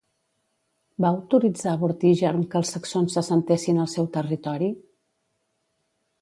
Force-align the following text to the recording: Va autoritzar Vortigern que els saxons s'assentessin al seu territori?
Va 1.03 1.11
autoritzar 1.15 1.73
Vortigern 1.83 2.47
que 2.55 2.59
els 2.61 2.71
saxons 2.77 3.19
s'assentessin 3.19 3.83
al 3.85 3.93
seu 3.93 4.09
territori? 4.17 4.71